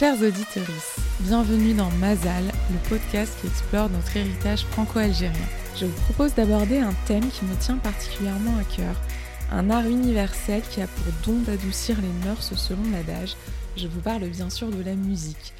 Chers 0.00 0.22
auditeurs, 0.22 0.64
bienvenue 1.20 1.74
dans 1.74 1.90
Mazal, 1.90 2.44
le 2.44 2.88
podcast 2.88 3.38
qui 3.38 3.48
explore 3.48 3.90
notre 3.90 4.16
héritage 4.16 4.64
franco-algérien. 4.64 5.46
Je 5.76 5.84
vous 5.84 6.00
propose 6.04 6.34
d'aborder 6.34 6.78
un 6.78 6.94
thème 7.06 7.28
qui 7.28 7.44
me 7.44 7.54
tient 7.56 7.76
particulièrement 7.76 8.56
à 8.56 8.64
cœur, 8.64 8.98
un 9.52 9.68
art 9.68 9.86
universel 9.86 10.62
qui 10.70 10.80
a 10.80 10.86
pour 10.86 11.12
don 11.26 11.38
d'adoucir 11.40 12.00
les 12.00 12.26
mœurs 12.26 12.54
selon 12.56 12.90
l'adage. 12.90 13.36
Je 13.76 13.88
vous 13.88 14.00
parle 14.00 14.26
bien 14.30 14.48
sûr 14.48 14.70
de 14.70 14.82
la 14.82 14.94
musique. 14.94 15.52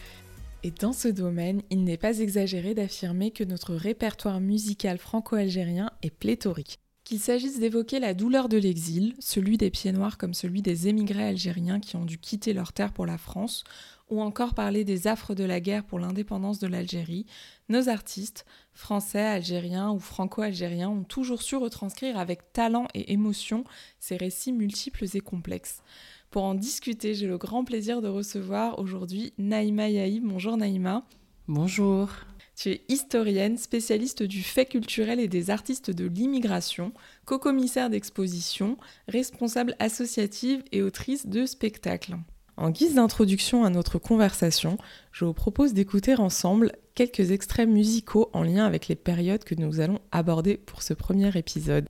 Et 0.62 0.70
dans 0.70 0.94
ce 0.94 1.08
domaine, 1.08 1.60
il 1.68 1.84
n'est 1.84 1.98
pas 1.98 2.20
exagéré 2.20 2.72
d'affirmer 2.72 3.32
que 3.32 3.44
notre 3.44 3.74
répertoire 3.74 4.40
musical 4.40 4.96
franco-algérien 4.96 5.90
est 6.02 6.16
pléthorique. 6.16 6.78
Qu'il 7.04 7.18
s'agisse 7.18 7.58
d'évoquer 7.58 7.98
la 7.98 8.14
douleur 8.14 8.48
de 8.48 8.56
l'exil, 8.56 9.14
celui 9.18 9.58
des 9.58 9.68
pieds 9.68 9.92
noirs 9.92 10.16
comme 10.16 10.32
celui 10.32 10.62
des 10.62 10.88
émigrés 10.88 11.26
algériens 11.26 11.80
qui 11.80 11.96
ont 11.96 12.04
dû 12.06 12.16
quitter 12.18 12.54
leur 12.54 12.72
terre 12.72 12.92
pour 12.92 13.04
la 13.04 13.18
France, 13.18 13.64
ou 14.10 14.20
encore 14.20 14.54
parler 14.54 14.84
des 14.84 15.06
affres 15.06 15.34
de 15.34 15.44
la 15.44 15.60
guerre 15.60 15.84
pour 15.84 15.98
l'indépendance 15.98 16.58
de 16.58 16.66
l'Algérie, 16.66 17.26
nos 17.68 17.88
artistes, 17.88 18.44
français, 18.72 19.24
algériens 19.24 19.90
ou 19.90 19.98
franco-algériens, 19.98 20.90
ont 20.90 21.04
toujours 21.04 21.42
su 21.42 21.56
retranscrire 21.56 22.18
avec 22.18 22.52
talent 22.52 22.86
et 22.94 23.12
émotion 23.12 23.64
ces 24.00 24.16
récits 24.16 24.52
multiples 24.52 25.06
et 25.14 25.20
complexes. 25.20 25.82
Pour 26.30 26.44
en 26.44 26.54
discuter, 26.54 27.14
j'ai 27.14 27.26
le 27.26 27.38
grand 27.38 27.64
plaisir 27.64 28.02
de 28.02 28.08
recevoir 28.08 28.78
aujourd'hui 28.78 29.32
Naïma 29.38 29.88
Yahi. 29.88 30.20
Bonjour 30.20 30.56
Naïma. 30.56 31.04
Bonjour. 31.48 32.10
Tu 32.54 32.70
es 32.70 32.84
historienne, 32.88 33.56
spécialiste 33.56 34.22
du 34.22 34.42
fait 34.42 34.66
culturel 34.66 35.18
et 35.18 35.28
des 35.28 35.50
artistes 35.50 35.90
de 35.90 36.04
l'immigration, 36.04 36.92
co-commissaire 37.24 37.90
d'exposition, 37.90 38.76
responsable 39.08 39.74
associative 39.78 40.62
et 40.70 40.82
autrice 40.82 41.26
de 41.26 41.46
spectacles. 41.46 42.18
En 42.59 42.69
guise 42.69 42.95
d'introduction 42.95 43.65
à 43.65 43.69
notre 43.69 43.99
conversation, 43.99 44.77
je 45.11 45.25
vous 45.25 45.33
propose 45.33 45.73
d'écouter 45.73 46.15
ensemble 46.15 46.71
quelques 46.93 47.31
extraits 47.31 47.67
musicaux 47.67 48.29
en 48.33 48.43
lien 48.43 48.65
avec 48.65 48.87
les 48.87 48.95
périodes 48.95 49.43
que 49.43 49.55
nous 49.55 49.81
allons 49.81 49.99
aborder 50.11 50.55
pour 50.55 50.81
ce 50.81 50.93
premier 50.93 51.37
épisode. 51.37 51.85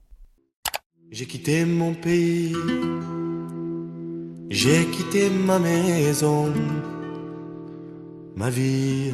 J'ai 1.12 1.26
quitté 1.26 1.64
mon 1.64 1.94
pays 1.94 2.52
j'ai 4.48 4.86
quitté 4.86 5.28
ma 5.28 5.58
maison, 5.58 6.52
ma 8.36 8.48
vie, 8.48 9.12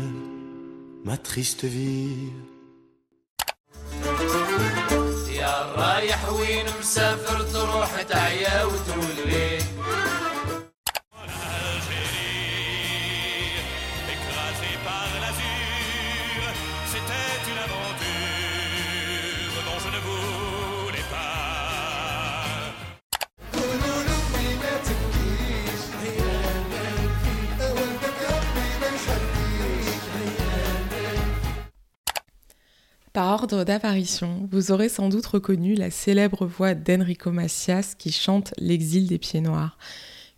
ma 1.05 1.17
triste 1.17 1.65
vie. 1.65 2.33
يا 5.33 5.73
رايح 5.77 6.33
وين 6.33 6.67
مسافر 6.81 7.43
تروح 7.43 8.03
تعيا 8.03 8.65
وتولي 8.65 9.56
Par 33.18 33.34
ordre 33.34 33.64
d'apparition, 33.64 34.48
vous 34.52 34.72
aurez 34.72 34.90
sans 34.90 35.10
doute 35.10 35.26
reconnu 35.26 35.74
la 35.74 35.90
célèbre 35.90 36.46
voix 36.46 36.76
d'Enrico 36.76 37.32
Macias 37.32 37.96
qui 37.98 38.12
chante 38.12 38.54
L'exil 38.60 39.08
des 39.08 39.18
pieds 39.18 39.42
noirs. 39.42 39.80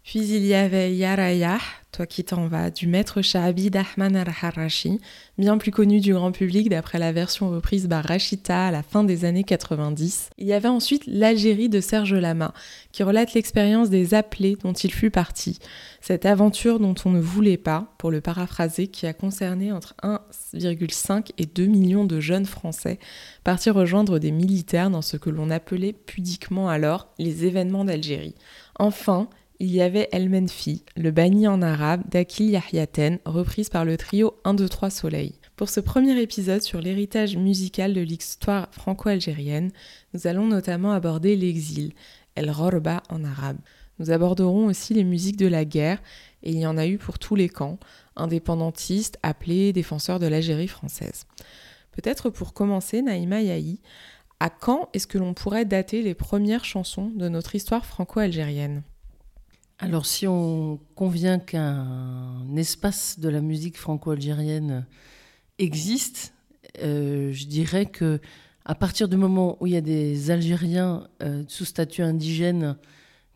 Puis 0.03 0.19
il 0.19 0.45
y 0.45 0.53
avait 0.53 0.95
Yarayah, 0.95 1.59
Toi 1.91 2.07
qui 2.07 2.23
t'en 2.23 2.47
vas, 2.47 2.71
du 2.71 2.87
maître 2.87 3.21
Sha'abi 3.21 3.69
d'Ahman 3.69 4.15
al-Harashi, 4.15 4.99
bien 5.37 5.57
plus 5.57 5.71
connu 5.71 5.99
du 5.99 6.13
grand 6.13 6.31
public 6.31 6.69
d'après 6.69 6.97
la 6.99 7.11
version 7.11 7.49
reprise 7.49 7.87
par 7.87 8.05
Rachita 8.05 8.67
à 8.67 8.71
la 8.71 8.81
fin 8.81 9.03
des 9.03 9.25
années 9.25 9.43
90. 9.43 10.31
Il 10.37 10.47
y 10.47 10.53
avait 10.53 10.67
ensuite 10.67 11.03
L'Algérie 11.05 11.69
de 11.69 11.81
Serge 11.81 12.13
Lama, 12.13 12.53
qui 12.91 13.03
relate 13.03 13.33
l'expérience 13.33 13.89
des 13.89 14.13
appelés 14.13 14.55
dont 14.63 14.73
il 14.73 14.91
fut 14.91 15.11
parti. 15.11 15.59
Cette 16.01 16.25
aventure 16.25 16.79
dont 16.79 16.95
on 17.05 17.11
ne 17.11 17.19
voulait 17.19 17.57
pas, 17.57 17.93
pour 17.97 18.09
le 18.09 18.21
paraphraser, 18.21 18.87
qui 18.87 19.05
a 19.05 19.13
concerné 19.13 19.71
entre 19.71 19.95
1,5 20.01 21.31
et 21.37 21.45
2 21.45 21.65
millions 21.65 22.05
de 22.05 22.19
jeunes 22.19 22.45
Français 22.45 22.99
partis 23.43 23.69
rejoindre 23.69 24.17
des 24.17 24.31
militaires 24.31 24.89
dans 24.89 25.01
ce 25.01 25.17
que 25.17 25.29
l'on 25.29 25.51
appelait 25.51 25.93
pudiquement 25.93 26.69
alors 26.69 27.09
les 27.19 27.45
événements 27.45 27.85
d'Algérie. 27.85 28.35
Enfin, 28.79 29.29
il 29.61 29.71
y 29.71 29.81
avait 29.81 30.07
El 30.13 30.29
Menfi, 30.29 30.85
le 30.95 31.11
banni 31.11 31.45
en 31.45 31.61
arabe 31.61 32.03
d'Akil 32.09 32.49
Yahyaten, 32.49 33.19
reprise 33.25 33.67
par 33.67 33.83
le 33.83 33.97
trio 33.97 34.39
1, 34.45 34.53
2, 34.53 34.69
3 34.69 34.89
Soleil. 34.89 35.35
Pour 35.57 35.69
ce 35.69 35.81
premier 35.81 36.17
épisode 36.21 36.61
sur 36.61 36.79
l'héritage 36.79 37.35
musical 37.35 37.93
de 37.93 37.99
l'histoire 37.99 38.69
franco-algérienne, 38.71 39.71
nous 40.13 40.27
allons 40.27 40.47
notamment 40.47 40.93
aborder 40.93 41.35
l'exil, 41.35 41.91
El 42.35 42.49
Rorba 42.49 43.03
en 43.09 43.25
arabe. 43.25 43.57
Nous 43.99 44.11
aborderons 44.11 44.67
aussi 44.67 44.93
les 44.93 45.03
musiques 45.03 45.35
de 45.35 45.47
la 45.47 45.65
guerre, 45.65 46.01
et 46.41 46.51
il 46.51 46.59
y 46.59 46.65
en 46.65 46.77
a 46.77 46.87
eu 46.87 46.97
pour 46.97 47.19
tous 47.19 47.35
les 47.35 47.49
camps, 47.49 47.79
indépendantistes, 48.15 49.19
appelés 49.23 49.73
défenseurs 49.73 50.19
de 50.19 50.27
l'Algérie 50.27 50.69
française. 50.69 51.25
Peut-être 51.91 52.29
pour 52.29 52.53
commencer, 52.53 53.01
Naïma 53.01 53.41
Yahi, 53.41 53.81
à 54.39 54.49
quand 54.49 54.87
est-ce 54.93 55.05
que 55.05 55.17
l'on 55.17 55.33
pourrait 55.33 55.65
dater 55.65 56.01
les 56.01 56.15
premières 56.15 56.63
chansons 56.63 57.11
de 57.13 57.27
notre 57.27 57.55
histoire 57.55 57.85
franco-algérienne? 57.85 58.83
Alors 59.79 60.05
si 60.05 60.27
on 60.27 60.77
convient 60.95 61.39
qu'un 61.39 62.45
espace 62.57 63.17
de 63.17 63.29
la 63.29 63.39
musique 63.39 63.77
franco-algérienne 63.77 64.85
existe, 65.57 66.33
euh, 66.83 67.31
je 67.31 67.45
dirais 67.45 67.85
que 67.85 68.19
à 68.65 68.75
partir 68.75 69.07
du 69.07 69.15
moment 69.15 69.57
où 69.61 69.67
il 69.67 69.73
y 69.73 69.77
a 69.77 69.81
des 69.81 70.31
Algériens 70.31 71.07
euh, 71.23 71.43
sous 71.47 71.63
statut 71.63 72.03
indigène 72.03 72.75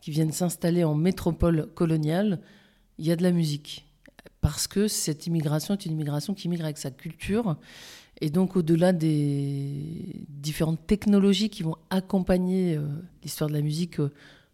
qui 0.00 0.10
viennent 0.10 0.32
s'installer 0.32 0.84
en 0.84 0.94
métropole 0.94 1.66
coloniale, 1.74 2.40
il 2.98 3.06
y 3.06 3.10
a 3.10 3.16
de 3.16 3.22
la 3.22 3.32
musique. 3.32 3.86
Parce 4.42 4.68
que 4.68 4.86
cette 4.86 5.26
immigration 5.26 5.74
est 5.74 5.86
une 5.86 5.92
immigration 5.92 6.34
qui 6.34 6.50
migre 6.50 6.64
avec 6.64 6.76
sa 6.76 6.90
culture. 6.90 7.56
Et 8.20 8.28
donc, 8.28 8.54
au-delà 8.54 8.92
des 8.92 10.26
différentes 10.28 10.86
technologies 10.86 11.48
qui 11.48 11.62
vont 11.62 11.76
accompagner 11.88 12.76
euh, 12.76 12.86
l'histoire 13.22 13.48
de 13.48 13.54
la 13.54 13.62
musique 13.62 13.96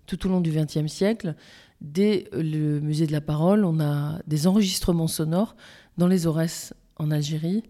tout 0.07 0.27
au 0.27 0.29
long 0.29 0.41
du 0.41 0.51
XXe 0.53 0.87
siècle, 0.87 1.35
dès 1.81 2.29
le 2.33 2.81
musée 2.81 3.07
de 3.07 3.13
la 3.13 3.21
parole, 3.21 3.65
on 3.65 3.81
a 3.81 4.21
des 4.27 4.47
enregistrements 4.47 5.09
sonores 5.09 5.57
dans 5.99 6.07
les 6.07 6.27
Aurès 6.27 6.75
en 6.97 7.11
Algérie, 7.11 7.63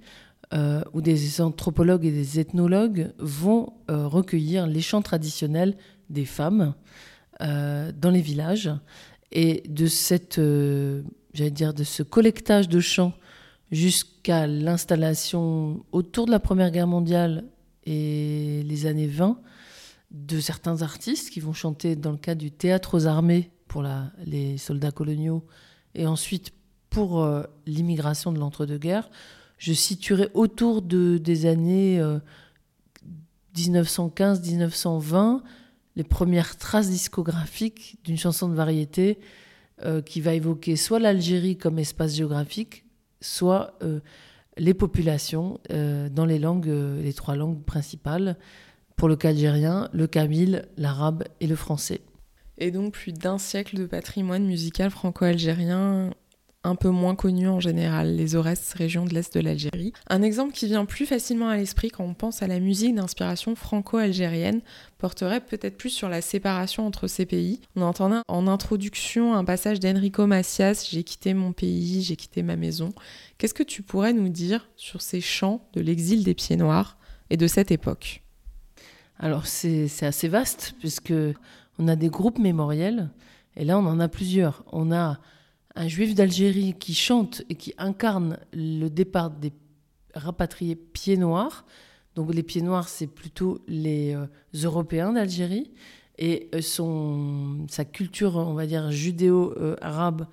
euh, 0.53 0.83
où 0.93 1.01
des 1.01 1.41
anthropologues 1.41 2.05
et 2.05 2.11
des 2.11 2.41
ethnologues 2.41 3.13
vont 3.19 3.73
euh, 3.91 4.09
recueillir 4.09 4.67
les 4.67 4.81
chants 4.81 5.03
traditionnels 5.03 5.77
des 6.09 6.25
femmes 6.25 6.75
euh, 7.41 7.93
dans 7.97 8.11
les 8.11 8.21
villages. 8.21 8.71
Et 9.31 9.63
de 9.69 9.87
cette, 9.87 10.41
j'allais 11.35 11.51
dire, 11.53 11.73
de 11.73 11.85
ce 11.85 12.03
collectage 12.03 12.69
de 12.69 12.81
chants 12.81 13.13
jusqu'à 13.71 14.49
l'installation 14.49 15.85
autour 15.93 16.27
de 16.27 16.33
la 16.33 16.41
Première 16.41 16.73
Guerre 16.73 16.89
mondiale 16.89 17.45
et 17.85 18.65
les 18.65 18.87
années 18.87 19.07
20 19.07 19.41
de 20.11 20.41
certains 20.41 20.83
artistes 20.83 21.31
qui 21.31 21.39
vont 21.39 21.53
chanter 21.53 21.95
dans 21.95 22.11
le 22.11 22.17
cadre 22.17 22.41
du 22.41 22.51
théâtre 22.51 22.97
aux 22.97 23.07
armées 23.07 23.53
pour 23.71 23.85
les 24.27 24.59
soldats 24.59 24.91
coloniaux 24.91 25.47
et 25.95 26.05
ensuite 26.05 26.53
pour 26.91 27.23
euh, 27.23 27.45
l'immigration 27.67 28.33
de 28.33 28.39
l'entre-deux-guerres, 28.41 29.09
je 29.59 29.73
situerai 29.73 30.29
autour 30.35 30.83
de, 30.83 31.19
des 31.19 31.47
années 31.47 32.03
1915-1920 33.57 35.15
euh, 35.15 35.39
les 35.95 36.03
premières 36.03 36.59
traces 36.59 36.91
discographiques 36.91 37.99
d'une 38.03 38.17
chanson 38.19 38.49
de 38.49 38.55
variété 38.55 39.21
euh, 39.85 40.03
qui 40.03 40.21
va 40.21 40.35
évoquer 40.35 40.75
soit 40.75 40.99
l'Algérie 40.99 41.57
comme 41.57 41.79
espace 41.79 42.17
géographique, 42.17 42.85
soit 43.21 43.79
les 44.57 44.75
populations 44.75 45.61
dans 45.69 46.25
les 46.25 46.39
langues, 46.39 46.73
les 47.03 47.13
trois 47.13 47.37
langues 47.37 47.63
principales, 47.63 48.37
pour 48.97 49.09
le 49.09 49.17
cas 49.17 49.33
le 49.33 50.07
kamil, 50.07 50.67
l'arabe 50.77 51.25
et 51.41 51.47
le 51.47 51.55
français 51.55 52.01
et 52.61 52.71
donc 52.71 52.93
plus 52.93 53.13
d'un 53.13 53.39
siècle 53.39 53.77
de 53.77 53.87
patrimoine 53.87 54.45
musical 54.45 54.91
franco-algérien 54.91 56.11
un 56.63 56.75
peu 56.75 56.91
moins 56.91 57.15
connu 57.15 57.49
en 57.49 57.59
général, 57.59 58.17
les 58.17 58.35
Aurès, 58.37 58.75
région 58.75 59.07
de 59.07 59.15
l'Est 59.15 59.35
de 59.35 59.41
l'Algérie. 59.41 59.95
Un 60.09 60.21
exemple 60.21 60.53
qui 60.53 60.67
vient 60.67 60.85
plus 60.85 61.07
facilement 61.07 61.49
à 61.49 61.57
l'esprit 61.57 61.91
quand 61.91 62.05
on 62.05 62.13
pense 62.13 62.43
à 62.43 62.47
la 62.47 62.61
musique 62.61 62.95
d'inspiration 62.95 63.55
franco-algérienne 63.55 64.61
porterait 64.99 65.41
peut-être 65.41 65.79
plus 65.79 65.89
sur 65.89 66.11
la 66.11 66.21
séparation 66.21 66.87
entre 66.87 67.07
ces 67.07 67.25
pays. 67.25 67.61
On 67.77 67.83
entendait 67.83 68.21
en 68.29 68.47
introduction 68.47 69.35
un 69.35 69.45
passage 69.45 69.81
d'Enrico 69.81 70.27
Macias, 70.27 70.87
J'ai 70.91 71.03
quitté 71.03 71.33
mon 71.33 71.53
pays, 71.53 72.03
j'ai 72.03 72.17
quitté 72.17 72.43
ma 72.43 72.57
maison. 72.57 72.93
Qu'est-ce 73.39 73.55
que 73.55 73.63
tu 73.63 73.81
pourrais 73.81 74.13
nous 74.13 74.29
dire 74.29 74.69
sur 74.77 75.01
ces 75.01 75.23
chants 75.23 75.67
de 75.73 75.81
l'exil 75.81 76.25
des 76.25 76.35
pieds 76.35 76.57
noirs 76.57 76.99
et 77.31 77.39
de 77.39 77.47
cette 77.47 77.71
époque? 77.71 78.23
Alors 79.19 79.47
c'est 79.47 79.89
assez 80.03 80.29
vaste 80.29 80.75
puisque 80.79 81.13
on 81.81 81.89
a 81.89 81.97
des 81.97 82.11
groupes 82.11 82.39
mémoriels, 82.39 83.09
et 83.57 83.65
là 83.65 83.79
on 83.79 83.87
en 83.87 84.01
a 84.01 84.09
plusieurs. 84.09 84.63
On 84.71 84.93
a 84.93 85.19
un 85.75 85.89
juif 85.89 86.15
d'Algérie 86.15 86.75
qui 86.79 86.93
chante 86.93 87.43
et 87.49 87.55
qui 87.55 87.73
incarne 87.79 88.39
le 88.53 88.89
départ 88.89 89.31
des 89.31 89.53
rapatriés 90.15 90.77
pieds 90.77 91.17
noirs. 91.17 91.65
Donc 92.17 92.35
les 92.35 92.43
pieds 92.43 92.61
noirs, 92.61 92.89
c'est 92.89 93.07
plutôt 93.07 93.63
les 93.67 94.15
euh, 94.15 94.27
Européens 94.63 95.13
d'Algérie. 95.15 95.71
Et 96.19 96.51
euh, 96.55 96.61
son, 96.61 97.67
sa 97.71 97.87
culture, 97.87 98.37
on 98.37 98.53
va 98.53 98.67
dire, 98.67 98.91
judéo-arabe 98.91 100.27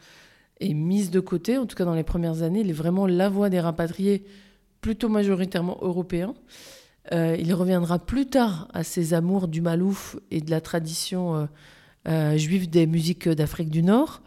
est 0.59 0.73
mise 0.73 1.11
de 1.11 1.21
côté. 1.21 1.57
En 1.57 1.65
tout 1.65 1.77
cas, 1.77 1.85
dans 1.85 1.95
les 1.95 2.03
premières 2.03 2.41
années, 2.41 2.59
il 2.59 2.71
est 2.71 2.73
vraiment 2.73 3.07
la 3.07 3.29
voix 3.29 3.49
des 3.49 3.61
rapatriés, 3.61 4.25
plutôt 4.81 5.07
majoritairement 5.07 5.77
européens. 5.81 6.33
Euh, 7.13 7.38
il 7.39 7.54
reviendra 7.54 8.00
plus 8.00 8.25
tard 8.25 8.68
à 8.74 8.83
ses 8.83 9.13
amours 9.13 9.48
du 9.48 9.62
malouf 9.62 10.18
et 10.31 10.42
de 10.42 10.51
la 10.51 10.62
tradition 10.62 11.48
juive 12.36 12.69
des 12.69 12.88
musiques 12.88 13.27
d'Afrique 13.27 13.69
du 13.69 13.83
Nord. 13.83 14.21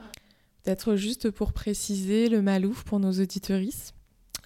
Peut-être 0.62 0.96
juste 0.96 1.30
pour 1.30 1.52
préciser 1.52 2.28
le 2.28 2.42
malouf 2.42 2.84
pour 2.84 3.00
nos 3.00 3.12
auditeuristes. 3.12 3.94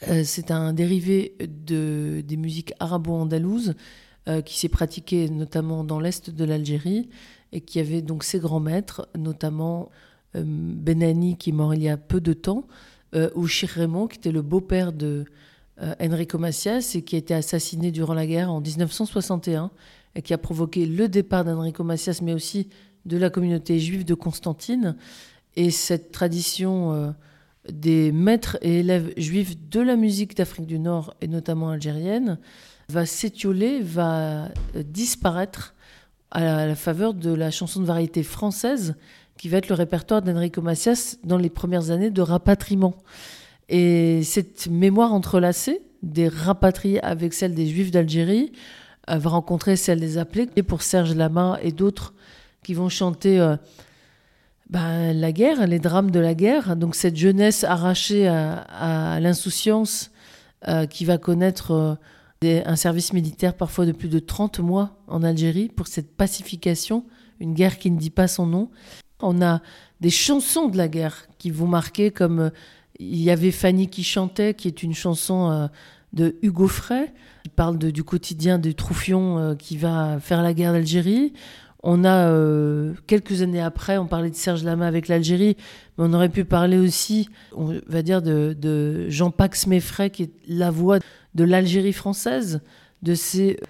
Euh, 0.09 0.23
c'est 0.25 0.51
un 0.51 0.73
dérivé 0.73 1.37
de, 1.41 2.23
des 2.27 2.37
musiques 2.37 2.73
arabo-andalouses 2.81 3.75
euh, 4.29 4.41
qui 4.43 4.59
s'est 4.59 4.69
pratiqué 4.69 5.29
notamment 5.29 5.85
dans 5.85 6.01
l'est 6.01 6.31
de 6.31 6.45
l'Algérie 6.45 7.09
et 7.53 7.61
qui 7.61 7.79
avait 7.79 8.03
donc 8.03 8.25
ses 8.25 8.39
grands 8.39 8.61
maîtres, 8.61 9.09
notamment 9.17 9.91
euh, 10.37 10.43
Benani 10.45 11.37
qui 11.37 11.51
est 11.51 11.53
mort 11.53 11.75
il 11.75 11.83
y 11.83 11.89
a 11.89 11.97
peu 11.97 12.21
de 12.21 12.33
temps, 12.33 12.67
ou 13.37 13.47
Chir 13.47 13.69
Raymond 13.69 14.09
qui 14.09 14.19
était 14.19 14.33
le 14.33 14.43
beau-père 14.43 14.93
de 14.93 15.25
Enrico 16.01 16.39
Macias 16.39 16.93
et 16.95 17.03
qui 17.03 17.17
a 17.17 17.19
été 17.19 17.35
assassiné 17.35 17.91
durant 17.91 18.15
la 18.15 18.27
guerre 18.27 18.53
en 18.53 18.61
1961 18.61 19.71
et 20.15 20.23
qui 20.23 20.33
a 20.33 20.39
provoqué 20.39 20.87
le 20.87 21.09
départ 21.09 21.45
d'Enrico 21.45 21.83
Macias 21.83 22.21
mais 22.23 22.33
aussi 22.33 22.69
de 23.05 23.17
la 23.17 23.31
communauté 23.31 23.79
juive 23.79 24.05
de 24.05 24.15
Constantine. 24.15 24.97
Et 25.57 25.71
cette 25.71 26.13
tradition 26.13 26.93
euh, 26.93 27.11
des 27.71 28.13
maîtres 28.13 28.59
et 28.63 28.81
élèves 28.81 29.13
juifs 29.17 29.57
de 29.69 29.81
la 29.81 29.97
musique 29.97 30.37
d'Afrique 30.37 30.67
du 30.67 30.79
Nord 30.79 31.15
et 31.21 31.29
notamment 31.29 31.71
algérienne 31.71 32.39
va 32.89 33.07
s'étioler, 33.07 33.81
va 33.81 34.47
euh, 34.47 34.83
disparaître 34.85 35.75
à 36.31 36.67
la 36.67 36.75
faveur 36.75 37.15
de 37.15 37.33
la 37.33 37.51
chanson 37.51 37.81
de 37.81 37.87
variété 37.87 38.23
française 38.25 38.97
qui 39.39 39.49
va 39.49 39.59
être 39.59 39.69
le 39.69 39.75
répertoire 39.75 40.23
d'Enrico 40.23 40.61
Macias 40.63 41.17
dans 41.25 41.39
les 41.39 41.51
premières 41.51 41.91
années 41.91 42.11
de 42.11 42.23
rapatriement. 42.23 42.95
Et 43.69 44.23
cette 44.23 44.69
mémoire 44.69 45.13
entrelacée 45.13 45.83
des 46.03 46.29
rapatriés 46.29 47.03
avec 47.03 47.33
celle 47.33 47.55
des 47.55 47.67
juifs 47.67 47.91
d'Algérie 47.91 48.53
euh, 49.11 49.17
va 49.17 49.31
rencontrer 49.31 49.77
celle 49.77 50.01
des 50.01 50.19
appelés 50.19 50.47
pour 50.47 50.83
Serge 50.83 51.15
Lama 51.15 51.59
et 51.63 51.73
d'autres 51.73 52.15
qui 52.63 52.75
vont 52.75 52.89
chanter 52.89 53.39
ben, 54.71 55.13
la 55.13 55.33
guerre, 55.33 55.67
les 55.67 55.79
drames 55.79 56.11
de 56.11 56.21
la 56.21 56.35
guerre, 56.35 56.77
donc 56.77 56.95
cette 56.95 57.17
jeunesse 57.17 57.65
arrachée 57.65 58.27
à, 58.27 59.19
l'insouciance 59.21 60.11
euh, 60.69 60.87
qui 60.87 61.05
va 61.05 61.19
connaître 61.19 61.99
euh, 62.45 62.63
un 62.65 62.77
service 62.77 63.13
militaire 63.13 63.55
parfois 63.55 63.85
de 63.85 63.93
plus 63.93 64.09
de 64.09 64.19
30 64.19 64.61
mois 64.61 64.97
en 65.07 65.23
Algérie 65.23 65.69
pour 65.69 65.87
cette 65.87 66.17
pacification, 66.17 67.05
une 67.41 67.53
guerre 67.53 67.79
qui 67.79 67.91
ne 67.91 67.99
dit 67.99 68.11
pas 68.11 68.27
son 68.27 68.47
nom. 68.47 68.71
On 69.21 69.43
a 69.43 69.61
des 70.01 70.11
chansons 70.11 70.69
de 70.69 70.79
la 70.79 70.89
guerre 70.89 71.29
qui 71.39 71.51
vont 71.51 71.67
marquer 71.67 72.11
comme 72.11 72.41
euh, 72.41 72.51
il 72.99 73.23
y 73.23 73.31
avait 73.31 73.51
Fanny 73.51 73.89
qui 73.89 74.05
chantait, 74.05 74.55
qui 74.55 74.69
est 74.69 74.83
une 74.83 74.95
chanson 74.95 75.69
de 76.13 76.37
Hugo 76.43 76.69
Frey, 76.69 77.13
qui 77.43 77.51
parle 77.51 77.79
du 77.79 78.05
quotidien 78.05 78.59
de 78.59 78.73
Troufion 78.73 79.57
qui 79.59 79.77
va 79.77 80.19
faire 80.21 80.43
la 80.43 80.55
guerre 80.55 80.73
d'Algérie. 80.73 81.33
On 81.87 82.03
a, 82.03 82.31
euh, 82.31 82.95
quelques 83.07 83.43
années 83.43 83.61
après, 83.61 83.99
on 83.99 84.07
parlait 84.07 84.31
de 84.31 84.35
Serge 84.35 84.65
Lama 84.65 84.87
avec 84.87 85.07
l'Algérie, 85.07 85.55
mais 85.99 86.05
on 86.09 86.15
aurait 86.15 86.31
pu 86.31 86.47
parler 86.47 86.79
aussi, 86.79 87.29
on 87.55 87.79
va 87.87 88.01
dire, 88.01 88.23
de, 88.23 89.07
Jean-Pax 89.11 89.67
Meffray, 89.67 90.09
qui 90.09 90.23
est 90.23 90.31
la 90.49 90.71
voix 90.71 90.99
de 91.35 91.45
l'Algérie 91.45 91.93
française, 91.93 92.63
de 93.03 93.15
ses 93.15 93.61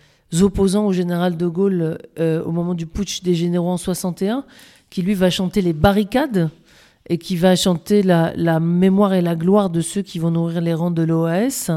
opposants 0.40 0.86
au 0.86 0.92
général 0.92 1.36
de 1.36 1.48
Gaulle 1.48 1.98
euh, 2.20 2.40
au 2.44 2.52
moment 2.52 2.74
du 2.74 2.86
putsch 2.86 3.24
des 3.24 3.34
généraux 3.34 3.70
en 3.70 3.78
61, 3.78 4.44
qui 4.90 5.02
lui 5.02 5.14
va 5.14 5.28
chanter 5.28 5.60
les 5.60 5.72
barricades 5.72 6.50
et 7.08 7.18
qui 7.18 7.36
va 7.36 7.56
chanter 7.56 8.02
la, 8.02 8.60
mémoire 8.60 9.14
et 9.14 9.22
la 9.22 9.36
gloire 9.36 9.70
de 9.70 9.80
ceux 9.80 10.02
qui 10.02 10.18
vont 10.18 10.30
nourrir 10.30 10.60
les 10.60 10.74
rangs 10.74 10.90
de 10.90 11.02
l'OAS. 11.02 11.70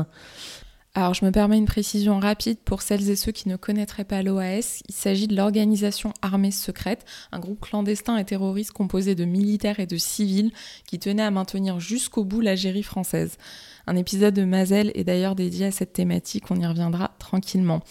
Alors, 0.98 1.14
je 1.14 1.24
me 1.24 1.30
permets 1.30 1.60
une 1.60 1.68
précision 1.68 2.20
rapide 2.20 2.58
pour 2.66 2.82
celles 2.82 3.12
et 3.12 3.16
ceux 3.16 3.32
qui 3.32 3.50
ne 3.50 3.56
connaîtraient 3.56 4.04
pas 4.04 4.24
l'OAS. 4.24 4.82
Il 4.90 4.96
s'agit 4.96 5.28
de 5.28 5.36
l'organisation 5.36 6.12
armée 6.24 6.50
secrète, 6.50 7.06
un 7.32 7.38
groupe 7.38 7.60
clandestin 7.62 8.18
et 8.18 8.26
terroriste 8.26 8.72
composé 8.72 9.14
de 9.14 9.24
militaires 9.24 9.80
et 9.80 9.86
de 9.86 9.98
civils 9.98 10.52
qui 10.88 10.98
tenait 10.98 11.22
à 11.22 11.30
maintenir 11.30 11.80
jusqu'au 11.80 12.24
bout 12.24 12.42
l'Algérie 12.42 12.82
française. 12.82 13.38
Un 13.86 13.96
épisode 13.96 14.34
de 14.34 14.44
Mazel 14.44 14.92
est 14.96 15.04
d'ailleurs 15.04 15.36
dédié 15.36 15.68
à 15.68 15.72
cette 15.72 15.94
thématique, 15.94 16.50
on 16.50 16.60
y 16.60 16.66
reviendra 16.66 17.12
tranquillement. 17.20 17.82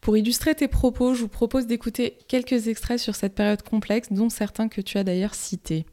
Pour 0.00 0.16
illustrer 0.16 0.56
tes 0.56 0.68
propos, 0.68 1.14
je 1.14 1.20
vous 1.20 1.28
propose 1.28 1.68
d'écouter 1.68 2.18
quelques 2.26 2.66
extraits 2.66 2.98
sur 2.98 3.14
cette 3.14 3.36
période 3.36 3.62
complexe, 3.62 4.08
dont 4.10 4.30
certains 4.30 4.68
que 4.68 4.80
tu 4.80 4.98
as 4.98 5.04
d'ailleurs 5.04 5.36
cités. 5.36 5.86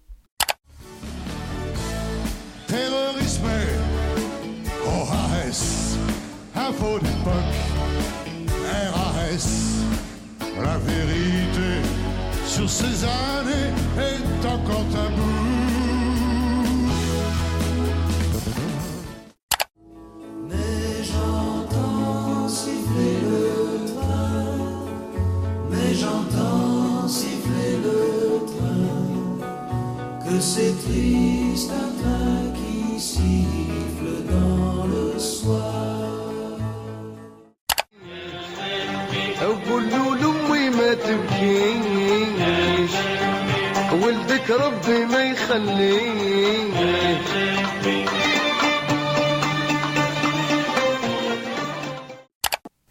Terrorisme, 2.76 3.48
OAS 4.86 5.98
info 6.56 7.00
d'époque, 7.00 7.58
RAS, 8.94 9.48
la 10.62 10.78
vérité 10.80 11.72
sur 12.46 12.70
ces 12.70 13.04
années 13.06 13.72
est 13.98 14.46
encore 14.46 14.86
tabou. 14.92 15.35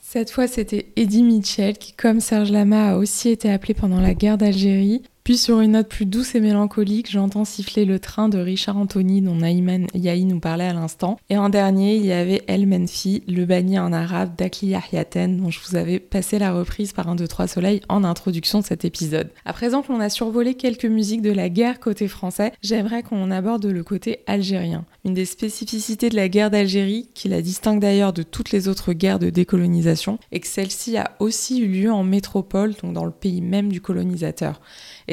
Cette 0.00 0.30
fois, 0.30 0.46
c'était 0.46 0.86
Eddie 0.96 1.22
Mitchell 1.22 1.76
qui, 1.76 1.92
comme 1.92 2.20
Serge 2.20 2.50
Lama, 2.50 2.92
a 2.92 2.96
aussi 2.96 3.28
été 3.28 3.50
appelé 3.50 3.74
pendant 3.74 4.00
la 4.00 4.14
guerre 4.14 4.38
d'Algérie. 4.38 5.02
Puis 5.24 5.38
sur 5.38 5.60
une 5.60 5.72
note 5.72 5.88
plus 5.88 6.04
douce 6.04 6.34
et 6.34 6.40
mélancolique, 6.40 7.10
j'entends 7.10 7.46
siffler 7.46 7.86
le 7.86 7.98
train 7.98 8.28
de 8.28 8.36
Richard 8.36 8.76
Anthony 8.76 9.22
dont 9.22 9.36
Naïman 9.36 9.86
Yahi 9.94 10.26
nous 10.26 10.38
parlait 10.38 10.66
à 10.66 10.74
l'instant. 10.74 11.18
Et 11.30 11.38
en 11.38 11.48
dernier, 11.48 11.96
il 11.96 12.04
y 12.04 12.12
avait 12.12 12.42
El 12.46 12.66
Menfi, 12.66 13.22
le 13.26 13.46
banni 13.46 13.78
en 13.78 13.94
arabe 13.94 14.36
d'Akli 14.36 14.68
Yahyaten 14.68 15.38
dont 15.38 15.50
je 15.50 15.60
vous 15.66 15.76
avais 15.76 15.98
passé 15.98 16.38
la 16.38 16.52
reprise 16.52 16.92
par 16.92 17.08
un 17.08 17.14
2 17.14 17.26
trois 17.26 17.46
soleils 17.46 17.80
en 17.88 18.04
introduction 18.04 18.58
de 18.58 18.66
cet 18.66 18.84
épisode. 18.84 19.30
À 19.46 19.54
présent 19.54 19.80
qu'on 19.80 19.98
a 19.98 20.10
survolé 20.10 20.56
quelques 20.56 20.84
musiques 20.84 21.22
de 21.22 21.32
la 21.32 21.48
guerre 21.48 21.80
côté 21.80 22.06
français, 22.06 22.52
j'aimerais 22.60 23.02
qu'on 23.02 23.30
aborde 23.30 23.64
le 23.64 23.82
côté 23.82 24.18
algérien. 24.26 24.84
Une 25.06 25.14
des 25.14 25.24
spécificités 25.24 26.10
de 26.10 26.16
la 26.16 26.28
guerre 26.28 26.50
d'Algérie, 26.50 27.08
qui 27.14 27.28
la 27.28 27.40
distingue 27.40 27.80
d'ailleurs 27.80 28.12
de 28.12 28.22
toutes 28.22 28.50
les 28.50 28.68
autres 28.68 28.92
guerres 28.92 29.18
de 29.18 29.30
décolonisation, 29.30 30.18
est 30.32 30.40
que 30.40 30.46
celle-ci 30.46 30.98
a 30.98 31.12
aussi 31.18 31.60
eu 31.60 31.66
lieu 31.66 31.90
en 31.90 32.04
métropole, 32.04 32.74
donc 32.82 32.92
dans 32.92 33.06
le 33.06 33.10
pays 33.10 33.40
même 33.40 33.72
du 33.72 33.80
colonisateur. 33.80 34.60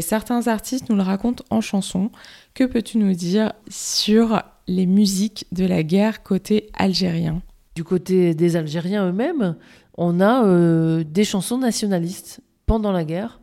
Certains 0.01 0.47
artistes 0.47 0.89
nous 0.89 0.95
le 0.95 1.01
racontent 1.01 1.43
en 1.49 1.61
chanson. 1.61 2.11
Que 2.53 2.63
peux-tu 2.63 2.97
nous 2.97 3.13
dire 3.13 3.53
sur 3.69 4.41
les 4.67 4.85
musiques 4.85 5.45
de 5.51 5.65
la 5.65 5.83
guerre 5.83 6.23
côté 6.23 6.69
algérien? 6.73 7.41
Du 7.75 7.83
côté 7.83 8.33
des 8.35 8.57
Algériens 8.57 9.07
eux-mêmes, 9.07 9.55
on 9.97 10.19
a 10.19 10.43
euh, 10.43 11.03
des 11.03 11.23
chansons 11.23 11.57
nationalistes 11.57 12.41
pendant 12.65 12.91
la 12.91 13.05
guerre, 13.05 13.39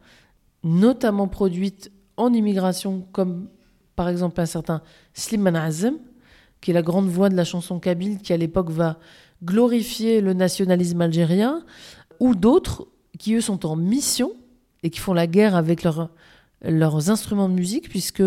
notamment 0.65 1.29
produites 1.29 1.91
en 2.17 2.33
immigration, 2.33 3.07
comme 3.12 3.49
par 3.97 4.09
exemple 4.09 4.41
un 4.41 4.47
certain 4.47 4.83
Slimane 5.15 5.57
Azem, 5.57 5.99
qui 6.61 6.73
est 6.73 6.75
la 6.75 6.83
grande 6.83 7.09
voix 7.09 7.29
de 7.29 7.37
la 7.37 7.45
chanson 7.45 7.79
kabyle, 7.79 8.19
qui 8.19 8.33
à 8.33 8.37
l'époque 8.37 8.71
va 8.71 8.99
glorifier 9.45 10.21
le 10.21 10.35
nationalisme 10.35 11.00
algérien, 11.00 11.62
ou 12.21 12.35
d'autres 12.35 12.88
qui 13.19 13.35
eux 13.35 13.41
sont 13.41 13.65
en 13.67 13.77
mission 13.77 14.33
et 14.83 14.91
qui 14.91 15.00
font 15.00 15.15
la 15.15 15.27
guerre 15.27 15.57
avec 15.57 15.83
leur 15.83 16.11
leurs 16.62 17.11
instruments 17.11 17.49
de 17.49 17.55
musique, 17.55 17.88
puisque 17.88 18.23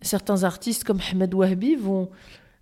certains 0.00 0.44
artistes 0.44 0.84
comme 0.84 1.00
Ahmed 1.10 1.34
Wahbi 1.34 1.76
vont 1.76 2.10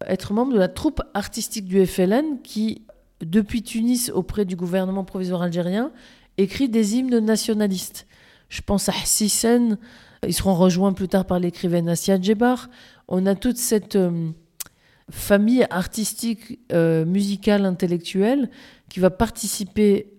être 0.07 0.33
membres 0.33 0.52
de 0.52 0.59
la 0.59 0.69
troupe 0.69 1.02
artistique 1.14 1.66
du 1.66 1.85
FLN 1.87 2.40
qui, 2.42 2.83
depuis 3.21 3.62
Tunis 3.62 4.11
auprès 4.14 4.45
du 4.45 4.57
gouvernement 4.57 5.04
provisoire 5.04 5.42
algérien, 5.42 5.92
écrit 6.38 6.69
des 6.69 6.97
hymnes 6.97 7.19
nationalistes. 7.19 8.07
Je 8.49 8.61
pense 8.61 8.88
à 8.88 8.92
Hassisen, 8.92 9.78
Ils 10.26 10.35
seront 10.35 10.54
rejoints 10.54 10.92
plus 10.92 11.09
tard 11.09 11.25
par 11.25 11.38
l'écrivaine 11.38 11.88
Assia 11.88 12.21
Djebar. 12.21 12.69
On 13.09 13.26
a 13.26 13.35
toute 13.35 13.57
cette 13.57 13.97
euh, 13.97 14.31
famille 15.11 15.66
artistique, 15.71 16.61
euh, 16.73 17.04
musicale, 17.04 17.64
intellectuelle 17.64 18.50
qui 18.88 19.00
va 19.00 19.11
participer 19.11 20.12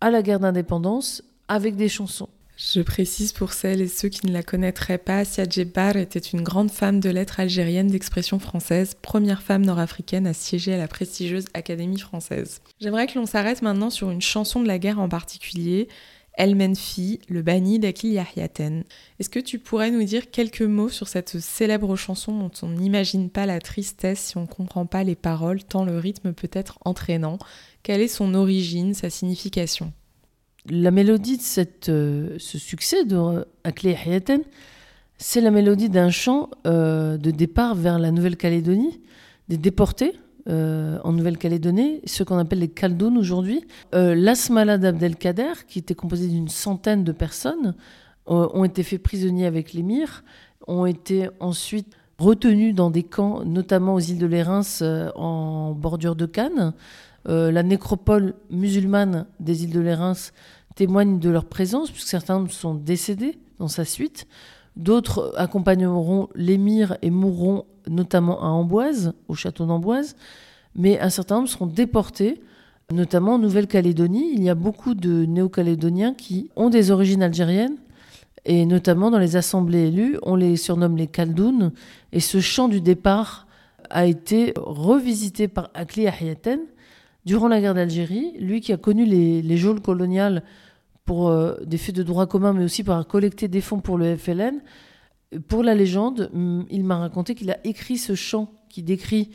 à 0.00 0.10
la 0.10 0.22
guerre 0.22 0.40
d'indépendance 0.40 1.22
avec 1.48 1.76
des 1.76 1.88
chansons. 1.88 2.28
Je 2.56 2.82
précise 2.82 3.32
pour 3.32 3.52
celles 3.52 3.80
et 3.80 3.88
ceux 3.88 4.08
qui 4.08 4.26
ne 4.26 4.32
la 4.32 4.42
connaîtraient 4.42 4.98
pas, 4.98 5.18
Assia 5.18 5.44
Djebar 5.48 5.96
était 5.96 6.18
une 6.18 6.42
grande 6.42 6.70
femme 6.70 7.00
de 7.00 7.08
lettres 7.08 7.40
algérienne 7.40 7.88
d'expression 7.88 8.38
française, 8.38 8.94
première 9.00 9.42
femme 9.42 9.64
nord-africaine 9.64 10.26
à 10.26 10.34
siéger 10.34 10.74
à 10.74 10.78
la 10.78 10.86
prestigieuse 10.86 11.46
Académie 11.54 11.98
française. 11.98 12.60
J'aimerais 12.80 13.06
que 13.06 13.18
l'on 13.18 13.26
s'arrête 13.26 13.62
maintenant 13.62 13.90
sur 13.90 14.10
une 14.10 14.20
chanson 14.20 14.60
de 14.60 14.68
la 14.68 14.78
guerre 14.78 15.00
en 15.00 15.08
particulier, 15.08 15.88
El 16.34 16.54
Menfi, 16.54 17.20
le 17.28 17.42
banni 17.42 17.78
d'Akil 17.78 18.12
Yahyaten. 18.12 18.84
Est-ce 19.18 19.28
que 19.28 19.40
tu 19.40 19.58
pourrais 19.58 19.90
nous 19.90 20.04
dire 20.04 20.30
quelques 20.30 20.62
mots 20.62 20.88
sur 20.88 21.08
cette 21.08 21.40
célèbre 21.40 21.94
chanson 21.96 22.38
dont 22.38 22.50
on 22.62 22.68
n'imagine 22.68 23.28
pas 23.28 23.44
la 23.44 23.60
tristesse 23.60 24.20
si 24.20 24.36
on 24.36 24.42
ne 24.42 24.46
comprend 24.46 24.86
pas 24.86 25.04
les 25.04 25.16
paroles, 25.16 25.64
tant 25.64 25.84
le 25.84 25.98
rythme 25.98 26.32
peut 26.32 26.50
être 26.52 26.78
entraînant? 26.84 27.38
Quelle 27.82 28.00
est 28.00 28.08
son 28.08 28.34
origine, 28.34 28.94
sa 28.94 29.10
signification? 29.10 29.92
La 30.70 30.92
mélodie 30.92 31.38
de 31.38 31.90
euh, 31.90 32.36
ce 32.38 32.56
succès 32.56 33.04
de 33.04 33.44
Akil 33.64 33.90
Yahyaten, 33.90 34.42
c'est 35.18 35.40
la 35.40 35.50
mélodie 35.50 35.88
d'un 35.88 36.10
chant 36.10 36.50
euh, 36.66 37.16
de 37.16 37.32
départ 37.32 37.74
vers 37.74 37.98
la 37.98 38.12
Nouvelle-Calédonie, 38.12 39.00
des 39.48 39.56
déportés 39.56 40.12
euh, 40.48 41.00
en 41.02 41.12
Nouvelle-Calédonie, 41.12 42.00
ce 42.04 42.22
qu'on 42.22 42.38
appelle 42.38 42.60
les 42.60 42.68
Kaldounes 42.68 43.18
aujourd'hui. 43.18 43.64
L'Asmala 43.92 44.78
d'Abdelkader, 44.78 45.52
qui 45.66 45.80
était 45.80 45.96
composé 45.96 46.28
d'une 46.28 46.48
centaine 46.48 47.02
de 47.02 47.12
personnes, 47.12 47.74
ont 48.26 48.62
été 48.62 48.84
faits 48.84 49.02
prisonniers 49.02 49.46
avec 49.46 49.72
l'émir, 49.72 50.22
ont 50.68 50.86
été 50.86 51.28
ensuite 51.40 51.92
retenus 52.18 52.72
dans 52.72 52.90
des 52.90 53.02
camps, 53.02 53.44
notamment 53.44 53.94
aux 53.94 54.00
îles 54.00 54.18
de 54.18 54.26
Lérins, 54.26 54.62
en 55.16 55.72
bordure 55.72 56.14
de 56.14 56.26
Cannes. 56.26 56.72
Euh, 57.28 57.52
la 57.52 57.62
nécropole 57.62 58.34
musulmane 58.50 59.26
des 59.38 59.64
îles 59.64 59.72
de 59.72 59.80
Lérins 59.80 60.14
témoigne 60.74 61.18
de 61.18 61.30
leur 61.30 61.44
présence, 61.44 61.90
puisque 61.90 62.08
certains 62.08 62.44
sont 62.48 62.74
décédés 62.74 63.38
dans 63.58 63.68
sa 63.68 63.84
suite. 63.84 64.26
D'autres 64.76 65.32
accompagneront 65.36 66.28
l'émir 66.34 66.96
et 67.02 67.10
mourront 67.10 67.64
notamment 67.88 68.42
à 68.42 68.46
Amboise, 68.46 69.12
au 69.28 69.34
château 69.34 69.66
d'Amboise, 69.66 70.16
mais 70.74 70.98
un 71.00 71.10
certain 71.10 71.36
nombre 71.36 71.48
seront 71.48 71.66
déportés, 71.66 72.40
notamment 72.90 73.34
en 73.34 73.38
Nouvelle-Calédonie. 73.38 74.32
Il 74.34 74.42
y 74.42 74.48
a 74.48 74.54
beaucoup 74.54 74.94
de 74.94 75.26
néo-calédoniens 75.26 76.14
qui 76.14 76.50
ont 76.56 76.70
des 76.70 76.90
origines 76.90 77.22
algériennes, 77.22 77.76
et 78.44 78.66
notamment 78.66 79.10
dans 79.10 79.18
les 79.18 79.36
assemblées 79.36 79.88
élues, 79.88 80.18
on 80.22 80.34
les 80.34 80.56
surnomme 80.56 80.96
les 80.96 81.06
Kaldounes, 81.06 81.72
et 82.12 82.20
ce 82.20 82.40
chant 82.40 82.68
du 82.68 82.80
départ 82.80 83.46
a 83.90 84.06
été 84.06 84.54
revisité 84.56 85.48
par 85.48 85.70
Akli 85.74 86.08
Ahyaten 86.08 86.60
durant 87.24 87.48
la 87.48 87.60
guerre 87.60 87.74
d'Algérie, 87.74 88.32
lui 88.38 88.60
qui 88.60 88.72
a 88.72 88.76
connu 88.76 89.04
les, 89.04 89.42
les 89.42 89.56
geôles 89.56 89.80
coloniales 89.80 90.42
pour 91.04 91.28
euh, 91.28 91.56
des 91.64 91.78
faits 91.78 91.94
de 91.94 92.02
droit 92.02 92.26
commun, 92.26 92.52
mais 92.52 92.64
aussi 92.64 92.84
par 92.84 93.06
collecter 93.06 93.48
des 93.48 93.60
fonds 93.60 93.80
pour 93.80 93.98
le 93.98 94.16
FLN. 94.16 94.60
Pour 95.48 95.62
la 95.62 95.74
légende, 95.74 96.30
hum, 96.32 96.66
il 96.70 96.84
m'a 96.84 96.98
raconté 96.98 97.34
qu'il 97.34 97.50
a 97.50 97.58
écrit 97.64 97.98
ce 97.98 98.14
chant 98.14 98.52
qui 98.68 98.82
décrit 98.82 99.30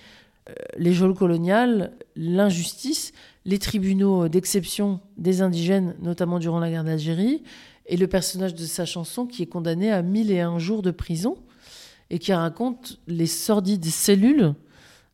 euh, 0.49 0.53
les 0.77 0.93
geôles 0.93 1.15
coloniales, 1.15 1.93
l'injustice, 2.15 3.13
les 3.45 3.59
tribunaux 3.59 4.27
d'exception 4.27 4.99
des 5.17 5.41
indigènes, 5.41 5.95
notamment 6.01 6.39
durant 6.39 6.59
la 6.59 6.69
guerre 6.69 6.83
d'Algérie, 6.83 7.43
et 7.87 7.97
le 7.97 8.07
personnage 8.07 8.53
de 8.53 8.65
sa 8.65 8.85
chanson 8.85 9.25
qui 9.25 9.43
est 9.43 9.47
condamné 9.47 9.91
à 9.91 10.01
mille 10.01 10.31
et 10.31 10.41
un 10.41 10.59
jours 10.59 10.81
de 10.81 10.91
prison 10.91 11.37
et 12.09 12.19
qui 12.19 12.33
raconte 12.33 12.99
les 13.07 13.27
sordides 13.27 13.85
cellules 13.85 14.53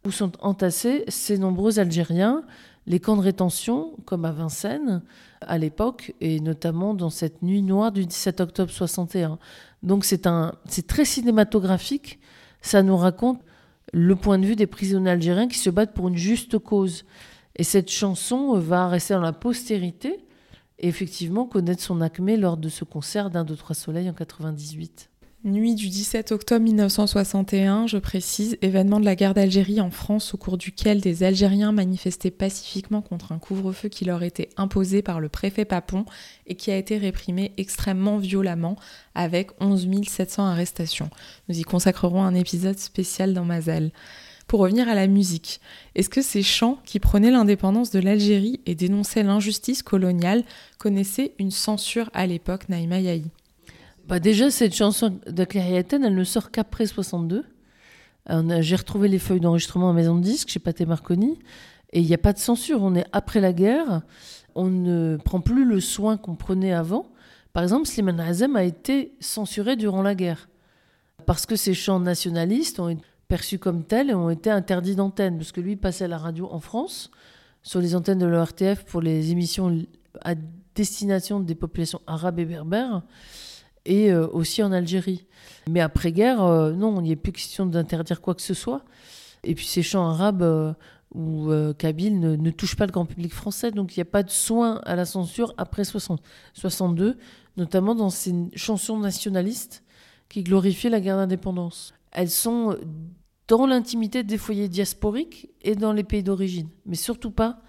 où 0.05 0.11
sont 0.11 0.31
entassés 0.41 1.03
ces 1.07 1.37
nombreux 1.37 1.79
Algériens, 1.79 2.43
les 2.85 2.99
camps 2.99 3.15
de 3.15 3.21
rétention, 3.21 3.95
comme 4.05 4.25
à 4.25 4.31
Vincennes, 4.31 5.01
à 5.41 5.57
l'époque, 5.57 6.13
et 6.19 6.39
notamment 6.39 6.93
dans 6.93 7.09
cette 7.09 7.41
nuit 7.41 7.61
noire 7.61 7.91
du 7.91 8.05
17 8.05 8.41
octobre 8.41 8.71
61. 8.71 9.39
Donc 9.81 10.05
c'est 10.05 10.27
un, 10.27 10.53
c'est 10.67 10.87
très 10.87 11.05
cinématographique. 11.05 12.19
Ça 12.61 12.83
nous 12.83 12.97
raconte 12.97 13.39
le 13.93 14.15
point 14.15 14.39
de 14.39 14.45
vue 14.45 14.55
des 14.55 14.67
prisonniers 14.67 15.11
algériens 15.11 15.47
qui 15.47 15.59
se 15.59 15.69
battent 15.69 15.93
pour 15.93 16.07
une 16.07 16.17
juste 16.17 16.57
cause. 16.57 17.05
Et 17.55 17.63
cette 17.63 17.91
chanson 17.91 18.57
va 18.57 18.87
rester 18.87 19.13
dans 19.13 19.21
la 19.21 19.33
postérité 19.33 20.25
et 20.79 20.87
effectivement 20.87 21.45
connaître 21.45 21.81
son 21.81 22.01
acmé 22.01 22.35
lors 22.35 22.57
de 22.57 22.69
ce 22.69 22.83
concert 22.83 23.29
d'un, 23.29 23.43
deux, 23.43 23.55
trois 23.55 23.75
soleils 23.75 24.09
en 24.09 24.13
98. 24.13 25.09
Nuit 25.45 25.75
du 25.75 25.89
17 25.89 26.31
octobre 26.31 26.63
1961, 26.63 27.85
je 27.87 27.97
précise, 27.97 28.57
événement 28.61 29.01
de 29.01 29.05
la 29.05 29.17
guerre 29.17 29.33
d'Algérie 29.33 29.81
en 29.81 29.91
France 29.91 30.33
au 30.33 30.37
cours 30.37 30.57
duquel 30.57 31.01
des 31.01 31.23
Algériens 31.23 31.73
manifestaient 31.73 32.31
pacifiquement 32.31 33.01
contre 33.01 33.33
un 33.33 33.39
couvre-feu 33.39 33.89
qui 33.89 34.05
leur 34.05 34.23
était 34.23 34.47
imposé 34.55 35.01
par 35.01 35.19
le 35.19 35.27
préfet 35.27 35.65
Papon 35.65 36.05
et 36.47 36.55
qui 36.55 36.71
a 36.71 36.77
été 36.77 36.97
réprimé 36.97 37.51
extrêmement 37.57 38.19
violemment 38.19 38.77
avec 39.15 39.49
11 39.59 39.85
700 40.07 40.45
arrestations. 40.45 41.09
Nous 41.49 41.59
y 41.59 41.63
consacrerons 41.63 42.23
un 42.23 42.35
épisode 42.35 42.79
spécial 42.79 43.33
dans 43.33 43.43
Mazel. 43.43 43.91
Pour 44.47 44.61
revenir 44.61 44.87
à 44.87 44.95
la 44.95 45.07
musique, 45.07 45.59
est-ce 45.95 46.09
que 46.09 46.21
ces 46.21 46.41
chants 46.41 46.79
qui 46.85 47.01
prônaient 47.01 47.31
l'indépendance 47.31 47.91
de 47.91 47.99
l'Algérie 47.99 48.61
et 48.65 48.75
dénonçaient 48.75 49.23
l'injustice 49.23 49.83
coloniale 49.83 50.45
connaissaient 50.77 51.33
une 51.37 51.51
censure 51.51 52.09
à 52.13 52.27
l'époque, 52.27 52.69
Naïma 52.69 53.01
Yahi? 53.01 53.25
Bah 54.07 54.19
déjà, 54.19 54.51
cette 54.51 54.75
chanson 54.75 55.19
de 55.25 55.43
Clariaten, 55.45 56.03
elle 56.03 56.15
ne 56.15 56.23
sort 56.23 56.51
qu'après 56.51 56.85
62. 56.85 57.45
Euh, 58.29 58.61
J'ai 58.61 58.75
retrouvé 58.75 59.07
les 59.07 59.19
feuilles 59.19 59.39
d'enregistrement 59.39 59.89
à 59.89 59.93
Maison 59.93 60.15
de 60.15 60.21
Disque 60.21 60.49
chez 60.49 60.59
Pathé 60.59 60.85
Marconi. 60.85 61.39
Et 61.93 62.01
il 62.01 62.07
n'y 62.07 62.13
a 62.13 62.17
pas 62.17 62.33
de 62.33 62.39
censure. 62.39 62.81
On 62.81 62.95
est 62.95 63.05
après 63.13 63.39
la 63.39 63.53
guerre. 63.53 64.01
On 64.55 64.65
ne 64.65 65.17
prend 65.23 65.39
plus 65.39 65.65
le 65.65 65.79
soin 65.79 66.17
qu'on 66.17 66.35
prenait 66.35 66.73
avant. 66.73 67.07
Par 67.53 67.63
exemple, 67.63 67.87
Slimane 67.87 68.19
Azem 68.19 68.55
a 68.55 68.63
été 68.63 69.13
censuré 69.19 69.75
durant 69.75 70.01
la 70.01 70.15
guerre. 70.15 70.49
Parce 71.25 71.45
que 71.45 71.55
ces 71.55 71.73
chants 71.73 71.99
nationalistes 71.99 72.79
ont 72.79 72.89
été 72.89 73.01
perçus 73.29 73.57
comme 73.57 73.83
tels 73.83 74.09
et 74.09 74.13
ont 74.13 74.29
été 74.29 74.49
interdits 74.49 74.95
d'antenne. 74.95 75.37
Parce 75.37 75.53
que 75.53 75.61
lui 75.61 75.77
passait 75.77 76.05
à 76.05 76.09
la 76.09 76.17
radio 76.17 76.49
en 76.51 76.59
France, 76.59 77.09
sur 77.61 77.79
les 77.79 77.95
antennes 77.95 78.19
de 78.19 78.25
l'ORTF 78.25 78.83
pour 78.83 79.01
les 79.01 79.31
émissions 79.31 79.85
à 80.25 80.35
destination 80.75 81.39
des 81.39 81.55
populations 81.55 82.01
arabes 82.05 82.39
et 82.39 82.45
berbères 82.45 83.03
et 83.85 84.11
euh, 84.11 84.27
aussi 84.27 84.63
en 84.63 84.71
Algérie. 84.71 85.25
Mais 85.69 85.79
après-guerre, 85.79 86.43
euh, 86.43 86.71
non, 86.73 86.99
il 87.01 87.03
n'y 87.03 87.13
a 87.13 87.15
plus 87.15 87.31
question 87.31 87.65
d'interdire 87.65 88.21
quoi 88.21 88.35
que 88.35 88.41
ce 88.41 88.53
soit. 88.53 88.83
Et 89.43 89.55
puis 89.55 89.65
ces 89.65 89.83
chants 89.83 90.07
arabes 90.07 90.41
euh, 90.41 90.73
ou 91.13 91.51
kabyles 91.77 92.19
ne, 92.19 92.49
touchent 92.49 92.75
pas 92.75 92.87
le 92.87 92.91
grand 92.91 93.05
public 93.05 93.31
français, 93.31 93.69
donc 93.69 93.95
il 93.95 93.99
n'y 93.99 94.01
a 94.01 94.05
pas 94.05 94.23
de 94.23 94.31
soin 94.31 94.81
à 94.83 94.95
la 94.95 95.05
censure 95.05 95.53
après 95.57 95.83
60, 95.83 96.19
62, 96.55 97.19
notamment 97.55 97.93
dans 97.93 98.09
ces 98.09 98.33
chansons 98.55 98.97
nationalistes 98.97 99.83
qui 100.27 100.41
glorifient 100.41 100.89
la 100.89 100.99
guerre 100.99 101.17
d'indépendance. 101.17 101.93
Elles 102.11 102.31
sont 102.31 102.75
dans 103.47 103.67
l'intimité 103.67 104.23
des 104.23 104.39
foyers 104.39 104.69
diasporiques 104.69 105.51
et 105.61 105.75
dans 105.75 105.93
les 105.93 106.03
pays 106.03 106.23
d'origine, 106.23 106.69
mais 106.87 106.95
surtout 106.95 107.29
pas 107.29 107.59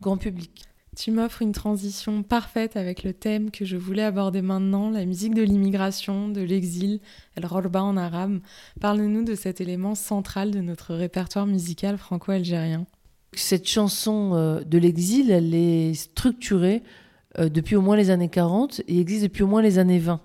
grand 0.00 0.16
public. 0.16 0.64
Tu 0.96 1.10
m'offres 1.10 1.42
une 1.42 1.52
transition 1.52 2.22
parfaite 2.22 2.76
avec 2.76 3.02
le 3.02 3.12
thème 3.12 3.50
que 3.50 3.64
je 3.64 3.76
voulais 3.76 4.02
aborder 4.02 4.42
maintenant, 4.42 4.90
la 4.90 5.04
musique 5.04 5.34
de 5.34 5.42
l'immigration, 5.42 6.28
de 6.28 6.40
l'exil, 6.40 7.00
El 7.36 7.46
Rorba 7.46 7.82
en 7.82 7.96
arabe. 7.96 8.38
Parle-nous 8.80 9.24
de 9.24 9.34
cet 9.34 9.60
élément 9.60 9.96
central 9.96 10.52
de 10.52 10.60
notre 10.60 10.94
répertoire 10.94 11.46
musical 11.46 11.98
franco-algérien. 11.98 12.86
Cette 13.32 13.66
chanson 13.66 14.34
euh, 14.34 14.60
de 14.62 14.78
l'exil, 14.78 15.32
elle 15.32 15.54
est 15.54 15.94
structurée 15.94 16.84
euh, 17.40 17.48
depuis 17.48 17.74
au 17.74 17.82
moins 17.82 17.96
les 17.96 18.10
années 18.10 18.28
40 18.28 18.82
et 18.86 19.00
existe 19.00 19.24
depuis 19.24 19.42
au 19.42 19.48
moins 19.48 19.62
les 19.62 19.78
années 19.78 19.98
20. 19.98 20.20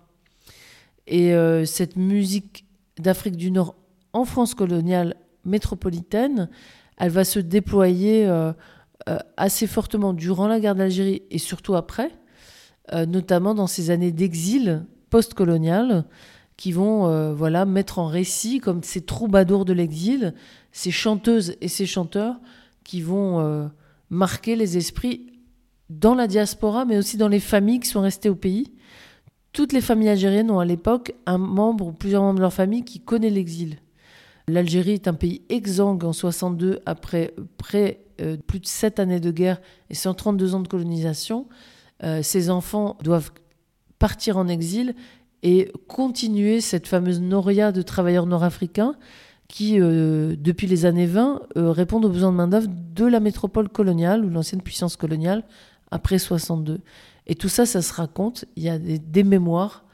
Et 1.08 1.34
euh, 1.34 1.66
cette 1.66 1.96
musique 1.96 2.66
d'Afrique 3.00 3.38
du 3.38 3.50
Nord 3.50 3.76
en 4.14 4.26
France 4.26 4.54
coloniale 4.54 5.16
métropolitaine, 5.46 6.48
elle 6.98 7.12
va 7.12 7.24
se 7.24 7.40
déployer 7.40 8.28
assez 9.38 9.65
fortement 9.65 10.13
durant 10.13 10.48
la 10.48 10.60
guerre 10.60 10.75
d'Algérie 10.75 11.24
et 11.32 11.39
surtout 11.39 11.75
après, 11.75 12.12
euh, 12.94 13.06
notamment 13.06 13.53
dans 13.53 13.68
ces 13.68 13.91
années 13.91 14.12
d'exil 14.12 14.86
post-colonial 15.12 16.06
qui 16.58 16.72
vont 16.72 17.08
euh, 17.08 17.34
voilà 17.34 17.65
mettre 17.65 18.00
en 18.00 18.08
récit 18.08 18.60
comme 18.60 18.82
ces 18.82 19.01
troubadours 19.01 19.63
de 19.63 19.74
l'exil, 19.74 20.34
ces 20.72 20.89
chanteuses 20.89 21.56
et 21.62 21.68
ces 21.68 21.86
chanteurs 21.86 22.39
qui 22.84 23.01
vont 23.01 23.39
euh, 23.39 23.68
marquer 24.10 24.56
les 24.56 24.75
esprits 24.77 25.27
dans 25.89 26.15
la 26.15 26.25
diaspora, 26.25 26.86
mais 26.86 26.98
aussi 26.98 27.18
dans 27.18 27.27
les 27.27 27.39
familles 27.39 27.79
qui 27.79 27.89
sont 27.89 28.01
restées 28.01 28.29
au 28.29 28.36
pays. 28.36 28.74
Toutes 29.53 29.72
les 29.72 29.82
familles 29.82 30.10
algériennes 30.10 30.50
ont 30.50 30.60
à 30.60 30.65
l'époque 30.65 31.13
un 31.27 31.38
membre 31.38 31.88
ou 31.88 31.91
plusieurs 31.91 32.24
membres 32.24 32.38
de 32.38 32.41
leur 32.41 32.53
famille 32.53 32.84
qui 32.84 33.00
connaît 33.00 33.29
l'exil. 33.29 33.77
L'Algérie 34.48 34.94
est 34.94 35.08
un 35.08 35.13
pays 35.13 35.44
exsangue 35.50 36.03
en 36.03 36.13
62 36.13 36.79
après 36.88 37.36
près 37.58 38.01
euh, 38.20 38.38
plus 38.38 38.60
de 38.60 38.66
7 38.66 39.00
années 39.00 39.20
de 39.20 39.32
guerre 39.32 39.62
et 39.90 39.96
132 39.96 40.56
ans 40.56 40.60
de 40.62 40.68
colonisation. 40.68 41.48
Euh, 42.04 42.22
ces 42.24 42.50
enfants 42.50 42.98
doivent 43.04 43.32
partir 43.98 44.38
en 44.38 44.48
exil 44.48 44.96
et 45.44 45.72
continuer 45.88 46.62
cette 46.62 46.88
fameuse 46.88 47.22
noria 47.22 47.72
de 47.72 47.82
travailleurs 47.82 48.26
nord-africains 48.26 48.96
qui, 49.50 49.80
euh, 49.80 50.36
depuis 50.38 50.68
les 50.68 50.86
années 50.86 51.08
20, 51.08 51.42
euh, 51.58 51.72
répondent 51.72 52.06
aux 52.06 52.10
besoins 52.10 52.32
de 52.32 52.38
main-d'œuvre 52.38 52.70
de 52.70 53.06
la 53.06 53.20
métropole 53.20 53.68
coloniale 53.68 54.24
ou 54.24 54.30
l'ancienne 54.30 54.62
puissance 54.62 54.96
coloniale 54.96 55.44
après 55.92 56.20
62. 56.20 56.80
Et 57.26 57.36
tout 57.36 57.50
ça, 57.50 57.66
ça 57.66 57.82
se 57.82 57.92
raconte. 57.94 58.46
Il 58.56 58.64
y 58.64 58.70
a 58.70 58.78
des, 58.78 59.00
des 59.00 59.24
mémoires, 59.24 59.86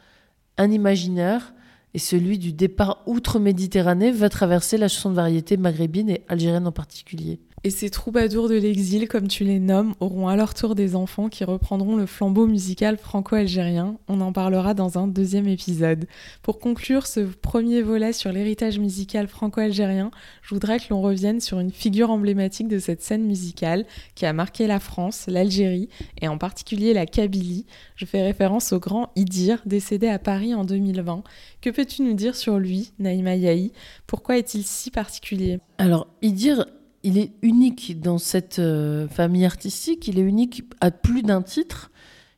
un 0.58 0.72
imaginaire, 0.72 1.53
et 1.94 2.00
celui 2.00 2.38
du 2.38 2.51
départ 2.51 3.01
outre-Méditerranée 3.05 4.12
va 4.12 4.27
traverser 4.27 4.77
la 4.77 4.89
chanson 4.89 5.10
de 5.10 5.15
variété 5.15 5.55
maghrébine 5.55 6.10
et 6.10 6.24
algérienne 6.27 6.67
en 6.67 6.74
particulier. 6.74 7.39
Et 7.65 7.72
ces 7.72 7.89
troubadours 7.89 8.48
de 8.48 8.53
l'exil, 8.53 9.07
comme 9.07 9.27
tu 9.27 9.43
les 9.43 9.57
nommes, 9.57 9.95
auront 10.00 10.27
à 10.27 10.36
leur 10.36 10.53
tour 10.53 10.75
des 10.75 10.95
enfants 10.95 11.29
qui 11.29 11.43
reprendront 11.43 11.95
le 11.95 12.05
flambeau 12.05 12.45
musical 12.45 12.95
franco-algérien. 12.95 13.98
On 14.07 14.22
en 14.22 14.31
parlera 14.31 14.75
dans 14.75 15.00
un 15.00 15.07
deuxième 15.07 15.48
épisode. 15.48 16.05
Pour 16.43 16.60
conclure 16.60 17.07
ce 17.07 17.22
premier 17.22 17.81
volet 17.81 18.13
sur 18.13 18.31
l'héritage 18.31 18.77
musical 18.77 19.27
franco-algérien, 19.27 20.12
je 20.43 20.53
voudrais 20.53 20.77
que 20.77 20.86
l'on 20.91 21.01
revienne 21.01 21.41
sur 21.41 21.60
une 21.60 21.72
figure 21.72 22.12
emblématique 22.12 22.67
de 22.67 22.77
cette 22.77 23.01
scène 23.01 23.25
musicale 23.25 23.88
qui 24.13 24.27
a 24.27 24.34
marqué 24.34 24.67
la 24.67 24.79
France, 24.79 25.25
l'Algérie 25.27 25.89
et 26.22 26.27
en 26.27 26.38
particulier 26.38 26.93
la 26.93 27.07
Kabylie. 27.07 27.65
Je 27.95 28.05
fais 28.05 28.22
référence 28.22 28.74
au 28.74 28.79
grand 28.79 29.10
Idir, 29.15 29.63
décédé 29.65 30.07
à 30.07 30.19
Paris 30.19 30.53
en 30.53 30.65
2020. 30.65 31.24
Que 31.62 31.72
peux-tu 31.72 32.03
nous 32.03 32.13
dire 32.13 32.36
sur 32.36 32.60
lui, 32.60 32.91
Naïma 33.00 33.36
Yahi? 33.36 33.72
Pourquoi 34.05 34.38
est-il 34.38 34.63
si 34.63 34.91
particulier? 34.91 35.57
Alors, 35.79 36.05
Idir 36.22 36.67
il 37.05 37.19
est 37.19 37.33
unique 37.43 38.01
dans 38.01 38.17
cette 38.17 38.57
euh, 38.57 39.07
famille 39.07 39.45
artistique, 39.45 40.07
il 40.07 40.17
est 40.17 40.24
unique 40.24 40.63
à 40.81 40.89
plus 40.89 41.21
d'un 41.21 41.43
titre. 41.43 41.91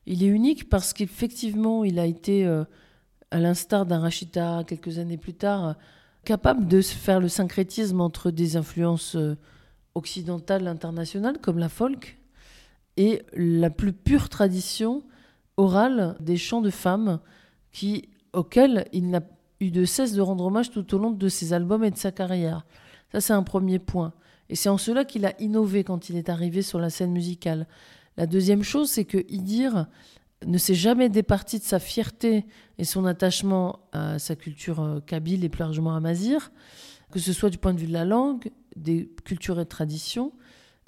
Il 0.05 0.23
est 0.23 0.27
unique 0.27 0.67
parce 0.67 0.91
qu'effectivement, 0.91 1.85
il 1.85 1.97
a 1.99 2.05
été, 2.05 2.45
euh, 2.45 2.65
à 3.31 3.39
l'instar 3.39 3.85
d'un 3.85 3.99
Rachita 3.99 4.65
quelques 4.67 4.99
années 4.99 5.15
plus 5.15 5.35
tard, 5.35 5.77
capable 6.25 6.67
de 6.67 6.81
faire 6.81 7.21
le 7.21 7.29
syncrétisme 7.29 8.01
entre 8.01 8.29
des 8.29 8.57
influences 8.57 9.15
euh, 9.15 9.37
occidentales, 9.95 10.67
internationales, 10.67 11.37
comme 11.41 11.59
la 11.59 11.69
folk, 11.69 12.19
et 12.97 13.21
la 13.37 13.69
plus 13.69 13.93
pure 13.93 14.27
tradition 14.27 15.03
orale 15.55 16.17
des 16.19 16.35
chants 16.35 16.61
de 16.61 16.71
femmes, 16.71 17.21
qui, 17.71 18.09
auxquels 18.33 18.85
il 18.91 19.11
n'a 19.11 19.21
eu 19.61 19.71
de 19.71 19.85
cesse 19.85 20.11
de 20.11 20.19
rendre 20.19 20.43
hommage 20.43 20.71
tout 20.71 20.93
au 20.93 20.97
long 20.97 21.11
de 21.11 21.29
ses 21.29 21.53
albums 21.53 21.85
et 21.85 21.91
de 21.91 21.97
sa 21.97 22.11
carrière. 22.11 22.65
Ça, 23.13 23.21
c'est 23.21 23.33
un 23.33 23.43
premier 23.43 23.79
point. 23.79 24.11
Et 24.49 24.55
c'est 24.55 24.69
en 24.69 24.77
cela 24.77 25.05
qu'il 25.05 25.25
a 25.25 25.33
innové 25.41 25.83
quand 25.83 26.09
il 26.09 26.15
est 26.15 26.29
arrivé 26.29 26.61
sur 26.61 26.79
la 26.79 26.89
scène 26.89 27.11
musicale. 27.11 27.67
La 28.15 28.25
deuxième 28.25 28.63
chose, 28.63 28.89
c'est 28.89 29.05
que 29.05 29.23
Idir 29.29 29.87
ne 30.45 30.57
s'est 30.57 30.75
jamais 30.75 31.09
départi 31.09 31.59
de 31.59 31.63
sa 31.63 31.79
fierté 31.79 32.45
et 32.77 32.83
son 32.83 33.05
attachement 33.05 33.79
à 33.91 34.19
sa 34.19 34.35
culture 34.35 34.81
euh, 34.81 34.99
kabyle 34.99 35.43
et 35.43 35.49
plus 35.49 35.61
largement 35.61 35.95
amazir, 35.95 36.51
que 37.11 37.19
ce 37.19 37.33
soit 37.33 37.49
du 37.49 37.57
point 37.57 37.73
de 37.73 37.79
vue 37.79 37.87
de 37.87 37.93
la 37.93 38.05
langue, 38.05 38.51
des 38.75 39.09
cultures 39.25 39.59
et 39.59 39.65
traditions 39.65 40.31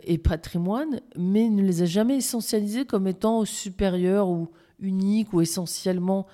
et 0.04 0.18
patrimoine, 0.18 1.02
mais 1.18 1.50
ne 1.50 1.62
les 1.62 1.82
a 1.82 1.86
jamais 1.86 2.18
essentialisés 2.18 2.86
comme 2.86 3.08
étant 3.08 3.44
supérieurs 3.44 4.30
ou 4.30 4.50
uniques 4.80 5.34
ou 5.34 5.42
essentiellement 5.42 6.26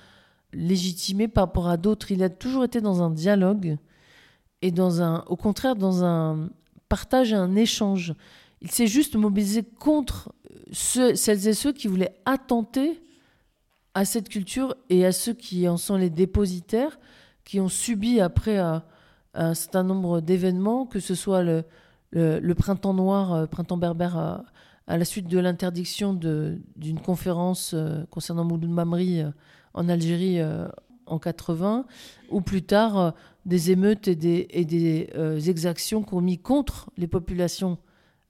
légitimés 0.54 1.28
par 1.28 1.46
rapport 1.46 1.68
à 1.68 1.78
d'autres. 1.78 2.12
Il 2.12 2.22
a 2.22 2.30
toujours 2.30 2.64
été 2.64 2.82
dans 2.82 3.02
un 3.02 3.10
dialogue 3.10 3.78
et 4.62 4.72
dans 4.72 5.02
un, 5.02 5.24
au 5.28 5.36
contraire 5.36 5.76
dans 5.76 6.04
un, 6.04 6.50
partage 6.90 7.32
et 7.32 7.36
un 7.36 7.56
échange. 7.56 8.14
Il 8.62 8.72
s'est 8.72 8.88
juste 8.88 9.16
mobilisé 9.16 9.64
contre 9.64 10.34
celles 10.72 11.48
et 11.48 11.54
ceux 11.54 11.74
qui 11.74 11.88
voulaient 11.88 12.16
attenter 12.26 13.02
à 13.94 14.06
cette 14.06 14.30
culture 14.30 14.76
et 14.90 15.06
à 15.06 15.12
ceux 15.12 15.34
qui 15.34 15.68
en 15.68 15.78
sont 15.78 15.96
les 15.96 16.10
dépositaires, 16.10 17.00
qui 17.44 17.60
ont 17.60 17.70
subi 17.70 18.20
après 18.20 18.60
euh, 18.60 18.80
un 19.34 19.54
certain 19.54 19.84
nombre 19.84 20.20
d'événements, 20.22 20.86
que 20.86 21.00
ce 21.00 21.16
soit 21.16 21.44
le, 21.44 21.64
le, 22.12 22.54
printemps 22.54 22.94
noir, 22.94 23.34
euh, 23.34 23.46
printemps 23.46 23.78
berbère, 23.78 24.18
à, 24.88 24.98
la 24.98 25.06
suite 25.06 25.28
de 25.28 25.40
l'interdiction 25.40 26.14
d'une 26.14 27.00
conférence 27.00 27.72
euh, 27.74 28.04
concernant 28.12 28.44
Mouloud 28.44 28.70
Mamri 28.70 29.24
en 29.74 29.90
Algérie 29.90 30.40
en 31.06 31.20
80, 31.20 31.86
ou 32.30 32.42
plus 32.42 32.64
tard 32.64 33.14
des 33.46 33.72
émeutes 33.72 34.08
et 34.08 34.16
des, 34.16 35.10
euh, 35.16 35.40
exactions 35.40 36.02
qu'on 36.04 36.22
mis 36.22 36.40
contre 36.40 36.90
les 36.98 37.08
populations 37.08 37.78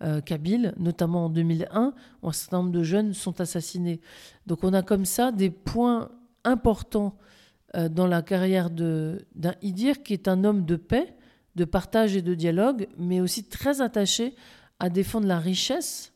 euh, 0.04 0.20
kabyles, 0.20 0.74
notamment 0.78 1.26
en 1.26 1.30
2001, 1.30 1.94
où 2.22 2.28
un 2.28 2.34
certain 2.34 2.58
nombre 2.58 2.72
de 2.72 2.84
jeunes 2.84 3.14
sont 3.14 3.40
assassinés. 3.40 4.02
Donc 4.46 4.64
on 4.64 4.74
a 4.74 4.82
comme 4.82 5.06
ça 5.06 5.32
des 5.32 5.50
points 5.50 6.10
importants 6.44 7.18
euh, 7.76 7.88
dans 7.88 8.08
la 8.08 8.22
carrière 8.22 8.70
d'un 8.70 9.56
Idir 9.62 10.04
qui 10.04 10.14
est 10.14 10.28
un 10.28 10.44
homme 10.44 10.66
de 10.66 10.76
paix, 10.76 11.16
de 11.56 11.64
partage 11.64 12.18
et 12.18 12.22
de 12.22 12.34
dialogue, 12.34 12.88
mais 12.98 13.22
aussi 13.22 13.46
très 13.46 13.80
attaché 13.80 14.36
à 14.80 14.90
défendre 14.90 15.28
la 15.28 15.40
richesse 15.40 16.12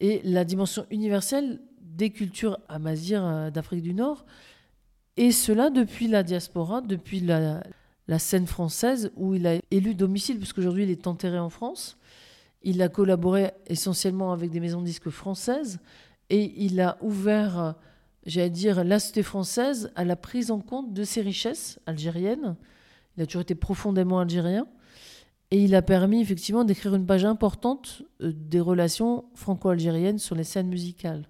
et 0.00 0.20
la 0.24 0.44
dimension 0.44 0.84
universelle 0.90 1.60
des 1.80 2.10
cultures 2.10 2.58
amazirs 2.68 3.52
d'Afrique 3.52 3.82
du 3.82 3.94
Nord. 3.94 4.26
Et 5.16 5.30
cela 5.30 5.70
depuis 5.70 6.08
la 6.08 6.22
diaspora, 6.22 6.80
depuis 6.80 7.20
la, 7.20 7.62
scène 8.18 8.46
française 8.46 9.12
où 9.16 9.34
il 9.34 9.46
a 9.46 9.60
élu 9.70 9.94
domicile, 9.94 10.38
puisqu'aujourd'hui 10.38 10.84
il 10.84 10.90
est 10.90 11.06
enterré 11.06 11.38
en 11.38 11.50
France. 11.50 11.96
Il 12.62 12.82
a 12.82 12.88
collaboré 12.88 13.52
essentiellement 13.66 14.32
avec 14.32 14.50
des 14.50 14.60
maisons 14.60 14.80
de 14.80 14.86
disques 14.86 15.10
françaises 15.10 15.78
et 16.30 16.52
il 16.64 16.80
a 16.80 16.96
ouvert, 17.00 17.74
j'allais 18.26 18.50
dire, 18.50 18.82
la 18.82 18.98
société 18.98 19.22
française 19.22 19.92
à 19.94 20.04
la 20.04 20.16
prise 20.16 20.50
en 20.50 20.60
compte 20.60 20.92
de 20.92 21.04
ses 21.04 21.20
richesses 21.20 21.78
algériennes. 21.86 22.56
Il 23.16 23.22
a 23.22 23.26
toujours 23.26 23.42
été 23.42 23.54
profondément 23.54 24.18
algérien 24.18 24.66
et 25.50 25.62
il 25.62 25.74
a 25.74 25.82
permis 25.82 26.20
effectivement 26.20 26.64
d'écrire 26.64 26.94
une 26.94 27.06
page 27.06 27.24
importante 27.24 28.02
euh, 28.22 28.32
des 28.34 28.60
relations 28.60 29.24
franco-algériennes 29.34 30.18
sur 30.18 30.34
les 30.34 30.42
scènes 30.42 30.68
musicales. 30.68 31.28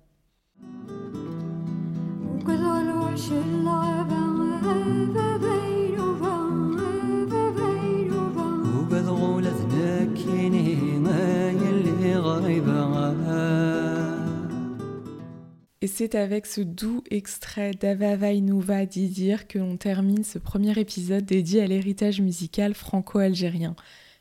C'est 15.97 16.17
avec 16.17 16.47
ce 16.47 16.61
doux 16.61 17.05
extrait 17.09 17.71
d'Avava 17.71 18.35
Nouva 18.35 18.85
d'Idir 18.85 19.47
que 19.47 19.61
l'on 19.61 19.77
termine 19.77 20.25
ce 20.25 20.41
premier 20.41 20.77
épisode 20.77 21.25
dédié 21.25 21.63
à 21.63 21.69
l'héritage 21.69 22.21
musical 22.21 22.75
franco-algérien. 22.75 23.77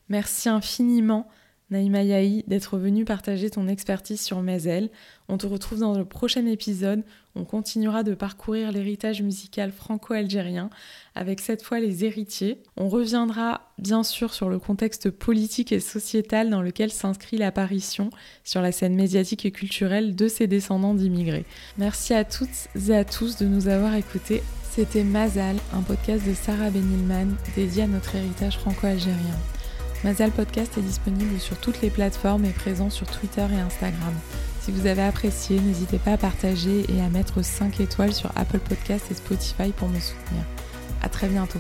Merci 0.08 0.50
infiniment 0.50 1.28
Naïma 1.74 2.04
Yahi, 2.04 2.44
d'être 2.48 2.78
venue 2.78 3.04
partager 3.04 3.50
ton 3.50 3.68
expertise 3.68 4.22
sur 4.22 4.42
Mazel. 4.44 4.90
On 5.28 5.38
te 5.38 5.48
retrouve 5.48 5.80
dans 5.80 5.98
le 5.98 6.06
prochain 6.06 6.46
épisode. 6.46 7.04
On 7.36 7.46
continuera 7.46 8.04
de 8.04 8.14
parcourir 8.14 8.72
l'héritage 8.72 9.24
musical 9.24 9.72
franco-algérien 9.72 10.70
avec 11.16 11.42
cette 11.42 11.64
fois 11.64 11.80
les 11.80 12.06
héritiers. 12.06 12.62
On 12.78 12.90
reviendra 12.90 13.74
bien 13.80 14.04
sûr 14.04 14.36
sur 14.36 14.50
le 14.50 14.60
contexte 14.60 15.10
politique 15.10 15.72
et 15.72 15.80
sociétal 15.80 16.52
dans 16.52 16.62
lequel 16.62 16.92
s'inscrit 16.92 17.38
l'apparition 17.38 18.12
sur 18.44 18.62
la 18.62 18.72
scène 18.72 18.94
médiatique 18.94 19.46
et 19.46 19.52
culturelle 19.52 20.16
de 20.16 20.28
ces 20.28 20.46
descendants 20.46 20.94
d'immigrés. 20.94 21.46
Merci 21.80 22.14
à 22.14 22.24
toutes 22.24 22.70
et 22.88 22.96
à 22.96 23.04
tous 23.04 23.38
de 23.38 23.48
nous 23.48 23.68
avoir 23.68 23.96
écoutés. 23.96 24.44
C'était 24.70 25.04
Mazal, 25.04 25.58
un 25.74 25.82
podcast 25.82 26.26
de 26.28 26.36
Sarah 26.36 26.70
Benilman 26.70 27.36
dédié 27.56 27.84
à 27.84 27.88
notre 27.88 28.16
héritage 28.16 28.60
franco-algérien. 28.60 29.40
Mazal 30.04 30.32
Podcast 30.32 30.78
est 30.78 30.82
disponible 30.82 31.40
sur 31.40 31.58
toutes 31.58 31.82
les 31.82 31.90
plateformes 31.90 32.44
et 32.44 32.52
présent 32.52 32.90
sur 32.90 33.08
Twitter 33.08 33.46
et 33.54 33.60
Instagram. 33.62 34.14
Si 34.60 34.72
vous 34.72 34.86
avez 34.86 35.02
apprécié, 35.02 35.60
n'hésitez 35.60 35.98
pas 35.98 36.14
à 36.14 36.18
partager 36.18 36.86
et 36.90 37.02
à 37.02 37.10
mettre 37.10 37.42
5 37.42 37.80
étoiles 37.80 38.14
sur 38.14 38.30
Apple 38.36 38.60
Podcast 38.60 39.06
et 39.12 39.14
Spotify 39.14 39.72
pour 39.72 39.88
me 39.88 40.00
soutenir. 40.00 40.44
À 41.02 41.10
très 41.10 41.28
bientôt. 41.28 41.60